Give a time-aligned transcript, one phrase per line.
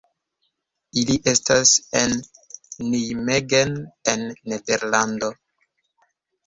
[1.01, 2.17] Ili estas el
[2.89, 3.79] Nijmegen
[4.17, 5.33] en Nederlando.